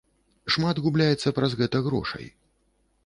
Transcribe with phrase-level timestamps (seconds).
[0.53, 2.25] Шмат губляецца праз гэта грошай.